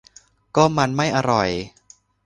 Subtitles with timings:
[0.55, 1.49] ก็มันไม่อร่อย